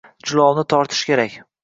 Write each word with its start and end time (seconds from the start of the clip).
Jilovni 0.29 0.63
tortish 0.73 1.03
kerak 1.11 1.37